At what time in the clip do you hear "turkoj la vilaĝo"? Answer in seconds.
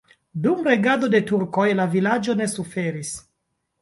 1.31-2.39